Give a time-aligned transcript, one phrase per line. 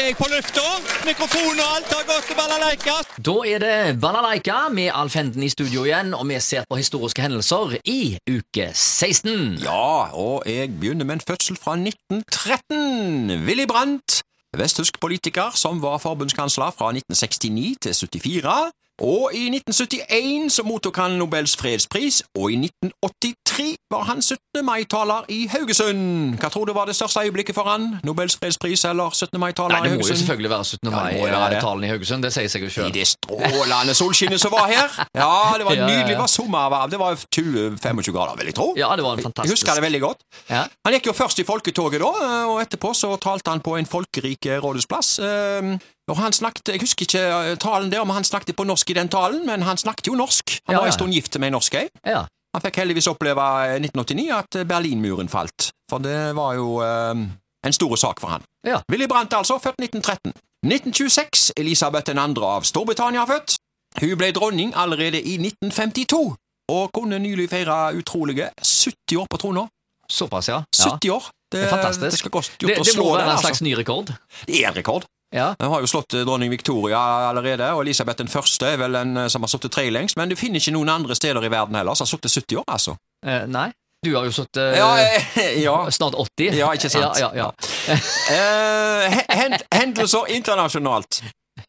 [0.00, 0.64] er jeg på lufta.
[1.06, 2.96] Mikrofon og alt har gått til balalaika.
[3.28, 7.22] Da er det Balalaika med Alf Henden i studio igjen, og vi ser på historiske
[7.24, 9.58] hendelser i uke 16.
[9.64, 13.46] Ja, og jeg begynner med en fødsel fra 1913.
[13.46, 14.20] Willy Brandt,
[14.56, 18.72] vesttysk politiker som var forbundskansler fra 1969 til 74.
[19.02, 24.64] Og i 1971 så mottok han Nobels fredspris, og i 1983 var han 17.
[24.64, 26.38] mai-taler i Haugesund.
[26.40, 27.98] Hva tror du var det største øyeblikket for han?
[28.08, 29.36] Nobels fredspris eller 17.
[29.40, 30.78] mai-taler Nei, i det må jo selvfølgelig være 17.
[30.90, 31.58] Ja, det må jo være det.
[31.58, 32.24] mai-talen i Haugesund.
[32.24, 34.96] Det sier seg jo I det strålende solskinnet som var her.
[35.12, 36.14] Ja, det var Ja, nydelig.
[36.14, 36.94] Det var sommervarmt.
[36.96, 38.70] Det var 20-25 grader, vil jeg tro.
[38.80, 40.24] Ja, det var en Jeg husker det veldig godt.
[40.48, 40.64] Ja.
[40.88, 42.14] Han gikk jo først i folketoget da,
[42.48, 45.18] og etterpå så talte han på en folkerik rådhusplass.
[46.08, 48.90] Eh, Og han snakket, Jeg husker ikke eh, talen der, om han snakket på norsk
[48.90, 50.60] i den talen, men han snakket jo norsk.
[50.66, 51.88] Han Ja, var en stund gift med en norsk ei.
[52.06, 52.26] Ja.
[52.54, 53.42] Han fikk heldigvis oppleve
[53.76, 57.26] i 1989 at Berlinmuren falt, for det var jo eh,
[57.66, 58.42] en stor sak for han.
[58.66, 58.80] Ja.
[58.90, 60.32] Willy Brandt, altså, født 1913.
[60.64, 62.44] 1926, Elisabeth 2.
[62.44, 63.56] av Storbritannia født.
[64.00, 66.34] Hun ble dronning allerede i 1952,
[66.70, 69.66] og kunne nylig feire utrolige 70 år på trona.
[70.10, 70.62] Såpass, ja.
[70.62, 70.90] ja.
[70.96, 71.28] 70 år!
[71.52, 72.24] Det, Det er fantastisk.
[72.24, 73.46] Det Det, det må være en altså.
[73.46, 74.10] slags ny rekord.
[74.46, 75.04] Det er en rekord.
[75.36, 75.50] Ja.
[75.60, 76.98] Den har jo slått eh, dronning Victoria
[77.28, 80.32] allerede, og Elisabeth den første er vel den eh, som har sittet tre lengst, men
[80.32, 82.96] du finner ikke noen andre steder i verden heller som har sittet 70 år, altså.
[83.26, 83.68] Eh, nei,
[84.04, 85.76] du har jo sittet Ja, eh, ja.
[85.92, 86.56] snart 80.
[86.56, 87.20] Ja, ikke sant?
[87.20, 88.00] Ja, ja, ja.
[88.36, 91.22] Eh, hen- hendelser internasjonalt.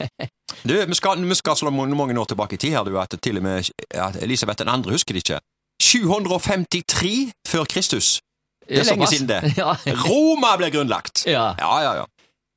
[0.64, 3.12] Du, vi skal, vi skal slå mange mange år tilbake i tid her, du, at
[3.22, 5.40] til og med at Elisabeth den andre husker det ikke.
[5.82, 8.20] 753 før Kristus.
[8.68, 9.40] Det er lenge siden det.
[9.58, 9.74] Ja.
[10.06, 11.24] Roma ble grunnlagt.
[11.28, 11.50] ja.
[11.58, 12.04] Ja, ja, ja.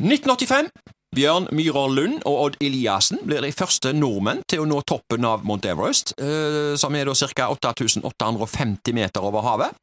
[0.03, 0.69] 1985.
[1.17, 5.41] Bjørn Myhrer Lund og Odd Eliassen blir de første nordmenn til å nå toppen av
[5.47, 7.47] Mount Everest, eh, som er da ca.
[7.55, 9.73] 8850 meter over havet.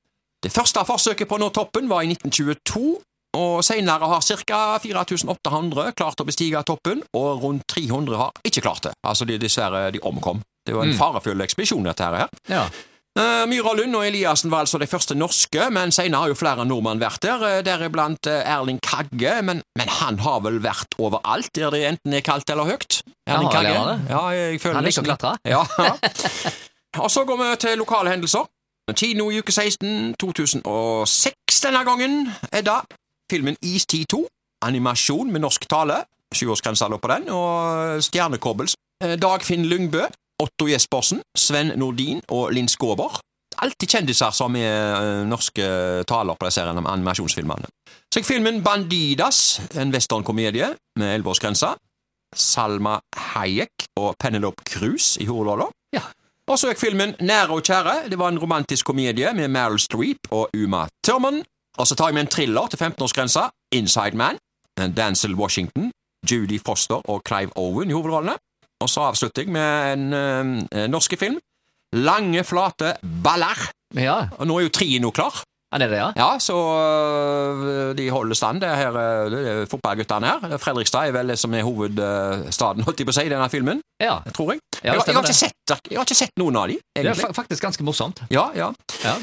[0.44, 3.00] Det første forsøket på å nå toppen var i 1922,
[3.34, 4.78] og senere har ca.
[4.78, 8.92] 4800 klart å bestige toppen, og rundt 300 har ikke klart det.
[9.04, 10.42] Altså, de, dessverre, de omkom.
[10.64, 10.98] Det var en Mm.
[10.98, 12.28] farefull ekspedisjon, dette her.
[12.48, 12.69] ja.
[13.14, 16.64] Uh, Myhra Lund og Eliassen var altså de første norske, men senere har jo flere
[16.66, 21.53] nordmenn vært der, eh, deriblant eh, Erling Kagge, men, men han har vel vært overalt
[21.54, 23.04] der det enten er kaldt eller høyt?
[23.30, 23.76] Erling Ja, Kagge?
[23.86, 23.94] det.
[24.10, 25.36] Ja, jeg føler Han liker å klatre.
[25.47, 25.94] Ja, ja.
[27.04, 28.50] Og så går vi til lokale hendelser.
[28.98, 32.19] Kino i uke 16, 2006 denne gangen,
[32.50, 32.80] Edda.
[33.30, 34.24] Filmen Istid 2,
[34.66, 36.03] animasjon med norsk tale.
[36.34, 38.74] Sjuårsgrensa lå på den, og Stjernekobbels.
[39.06, 40.03] Eh, Dagfinn Lyngbø,
[40.44, 43.16] Otto Jespersen, Sven Nordin og Linn Skåber.
[43.65, 45.66] Alltid kjendiser som er eh, norske
[46.10, 47.71] taler på disse animasjonsfilmene.
[48.10, 51.72] Så gikk filmen Bandidas, en westernkomedie med elleveårsgrense.
[52.34, 52.99] Salma
[53.33, 55.69] Hayek og Penelope Cruz i hovedrolla.
[55.94, 56.03] Ja.
[56.50, 58.09] Og så gikk filmen Nære og kjære.
[58.10, 61.43] Det var en romantisk komedie med Meryl Streep og Uma Thurman.
[61.78, 64.38] Og så tar jeg med en thriller til 15-årsgrensa, Inside Man.
[64.97, 65.93] Dancel Washington,
[66.31, 68.34] Judy Foster og Clive Owen i hovedrollene.
[68.82, 71.38] Og så avslutter jeg med en eh, norske film.
[71.94, 73.68] Lange, flate baller.
[73.94, 74.24] ja.
[74.38, 75.44] Og nå er jo Trino klar.
[75.74, 76.10] Ja, det er det, ja?
[76.16, 78.60] Ja, så øh, de holder stand.
[78.60, 80.58] Det er, her, øh, det fotballguttene her.
[80.58, 83.80] Fredrikstad er vel det som er hovedstaden, holdt de på å si, i denne filmen.
[84.02, 84.20] Ja.
[84.34, 84.60] Tror jeg.
[84.84, 87.34] Ja, jeg, jeg, har ikke sett, jeg har ikke sett noen av de, Det er
[87.34, 88.22] faktisk ganske morsomt.
[88.30, 88.70] Ja, ja.
[89.02, 89.16] Ja.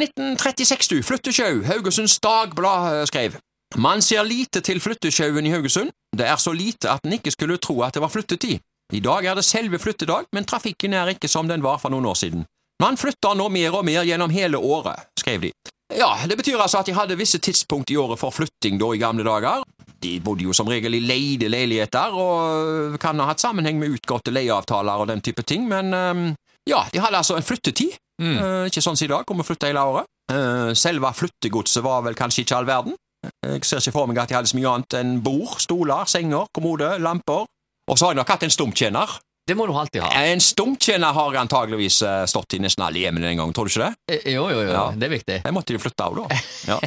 [0.00, 1.00] 1936, du.
[1.06, 1.62] Flyttesjau.
[1.70, 3.40] Haugesunds Dagblad skrev.
[3.80, 5.90] Man ser lite til flyttesjauen i Haugesund.
[6.12, 8.60] Det er så lite at en ikke skulle tro at det var flyttetid.
[8.92, 12.06] I dag er det selve flyttedag, men trafikken er ikke som den var for noen
[12.10, 12.44] år siden.
[12.82, 15.52] Man flytter nå mer og mer gjennom hele året, skrev de.
[15.94, 19.00] Ja, det betyr altså at de hadde visse tidspunkt i året for flytting da i
[19.00, 19.62] gamle dager.
[20.04, 24.34] De bodde jo som regel i leide leiligheter, og kan ha hatt sammenheng med utgåtte
[24.34, 26.34] leieavtaler og den type ting, men
[26.68, 27.96] ja, de hadde altså en flyttetid.
[28.22, 28.36] Mm.
[28.38, 30.10] Eh, ikke sånn som i dag, om å flytte hele året.
[30.32, 32.96] Eh, selve flyttegodset var vel kanskje ikke all verden.
[33.24, 36.48] Jeg ser ikke for meg at de hadde så mye annet enn bord, stoler, senger,
[36.56, 37.46] kommode, lamper.
[37.90, 39.18] Og så har jeg nok hatt en stumtjener.
[39.44, 40.08] Det må du alltid ha.
[40.24, 43.90] En stumtjener har antageligvis eh, stått i nesten alle hjemmene en gang, tror du ikke
[43.90, 44.14] det?
[44.14, 44.70] Eh, Jo, jo, jo.
[44.72, 44.84] Ja.
[44.96, 45.36] Det er viktig.
[45.44, 46.24] Jeg måtte jo flytte av, da.
[46.70, 46.78] Ja.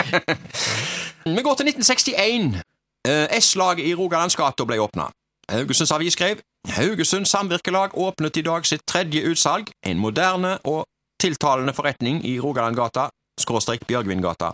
[1.36, 2.62] Vi går til 1961.
[3.08, 5.10] Eh, S-laget i Rogalandsgata ble åpna.
[5.52, 6.40] Haugesunds Avis skrev
[6.76, 10.84] Haugesund Samvirkelag åpnet i dag sitt tredje utsalg, en moderne og
[11.20, 13.08] tiltalende forretning i Rogalandgata,
[13.40, 14.52] skråstrek Bjørgvingata.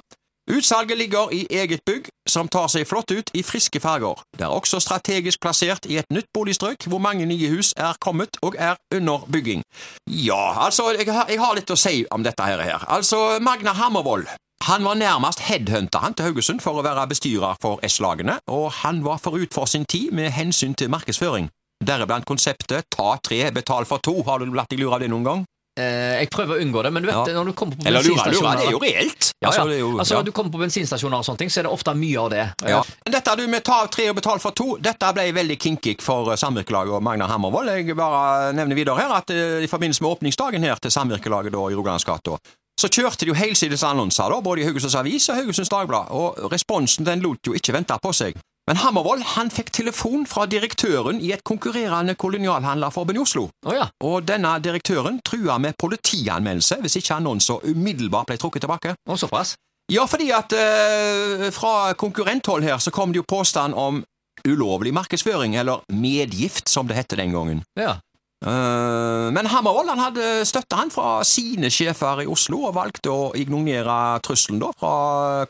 [0.51, 4.21] Utsalget ligger i eget bygg, som tar seg flott ut i friske farger.
[4.37, 8.37] Det er også strategisk plassert i et nytt boligstrøk, hvor mange nye hus er kommet
[8.45, 9.65] og er under bygging.
[10.07, 12.67] Ja, altså, jeg har, jeg har litt å si om dette her.
[12.89, 14.27] Altså, Magna Hammervoll
[14.67, 19.03] han var nærmest headhunta han til Haugesund for å være bestyrer for S-lagene, og han
[19.05, 21.51] var forut for sin tid med hensyn til markedsføring.
[21.87, 24.23] Deriblant konseptet Ta tre, betal for to.
[24.27, 25.45] Har du latt deg lure av det noen gang?
[25.77, 27.35] Eh, jeg prøver å unngå det, men du vet, Ja.
[27.37, 29.27] når du kommer på bensinstasjoner det er jo reelt.
[29.43, 29.49] ja, ja.
[29.51, 30.23] Altså, når er jo, altså.
[30.25, 32.45] Du kommer på bensinstasjoner og sånne ting, så er det ofte mye av det.
[32.67, 32.83] Ja.
[33.05, 36.01] Men Dette du med ta av tre og betal for to, dette ble veldig kinkig
[36.01, 37.69] for eh, Samvirkelaget og Magnar Hammervoll.
[37.77, 41.59] Jeg bare nevner videre her at eh, i forbindelse med åpningsdagen her til Samvirkelaget da,
[41.69, 42.39] i Rogalandsgata,
[42.81, 46.53] så kjørte de jo helsides annonser da, både i Haugesunds Avis og Haugesunds Dagblad, og
[46.53, 48.37] responsen den lot jo ikke vente på seg.
[48.67, 53.45] Men Hammervoll han fikk telefon fra direktøren i et konkurrerende kolonialhandlerforbund i Oslo.
[53.67, 53.87] Oh, ja.
[54.03, 58.97] Og denne direktøren trua med politianmeldelse hvis ikke annonser umiddelbart ble trukket tilbake.
[59.07, 59.55] Og såpass.
[59.93, 64.03] Ja, fordi at eh, fra konkurrenthold her så kom det jo påstand om
[64.47, 67.63] ulovlig markedsføring, eller medgift som det hette den gangen.
[67.79, 68.01] Ja.
[68.43, 73.31] Eh, men Hammervoll han hadde støtte han fra sine sjefer i Oslo, og valgte å
[73.39, 74.93] ignorere trusselen da fra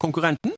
[0.04, 0.52] konkurrenten.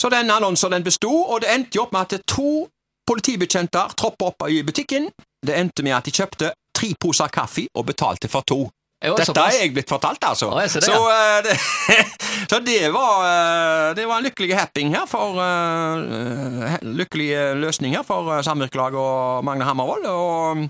[0.00, 2.66] Så den annonsen den besto, og det endte jo opp med at to
[3.06, 5.10] politibetjenter troppa opp i butikken.
[5.46, 8.66] Det endte med at de kjøpte tre poser kaffe og betalte for to.
[8.96, 10.48] Dette er jeg blitt fortalt, altså.
[10.56, 11.52] Ja, det, så, uh, det,
[12.50, 18.06] så det var uh, Det var en lykkelig happing her for uh, Lykkelig løsning her
[18.08, 20.08] for Samvirkelaget og Magne Hammervoll.
[20.08, 20.64] Og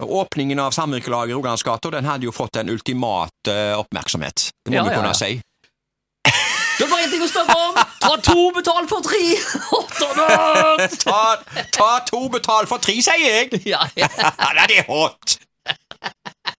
[0.00, 4.48] åpningen av Samvirkelaget i Rogalandsgata den hadde jo fått en ultimat eh, oppmerksomhet.
[4.64, 5.18] Det må Ja, vi kunne ja.
[5.18, 5.36] si.
[7.04, 7.74] Det er bare én ting å spørre om!
[8.00, 9.36] Ta to, betal for tre!
[11.04, 11.36] Ta,
[11.72, 13.60] ta to, betal for tre, sier jeg!
[13.68, 14.08] ja, ja.
[14.16, 15.43] Ja, det er hot!